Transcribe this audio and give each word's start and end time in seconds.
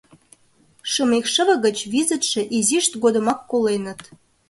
Шым 0.91 1.09
икшыве 1.19 1.55
гыч 1.65 1.77
визытше 1.93 2.41
изишт 2.57 2.93
годымак 3.03 3.39
коленыт. 3.51 4.01